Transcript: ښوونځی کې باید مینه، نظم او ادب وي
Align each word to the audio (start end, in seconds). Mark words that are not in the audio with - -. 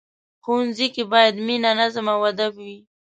ښوونځی 0.43 0.87
کې 0.95 1.03
باید 1.13 1.35
مینه، 1.45 1.71
نظم 1.79 2.05
او 2.15 2.19
ادب 2.31 2.53
وي 2.63 2.77